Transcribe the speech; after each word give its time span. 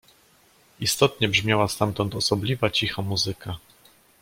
"Istotnie 0.79 1.27
brzmiała 1.29 1.67
stamtąd 1.67 2.15
osobliwa 2.15 2.69
cicha 2.69 3.01
muzyka." 3.01 3.57